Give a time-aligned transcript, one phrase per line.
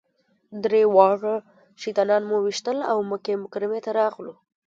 [0.63, 1.35] درې واړه
[1.81, 4.33] شیطانان مو وويشتل او مکې مکرمې ته راغلو.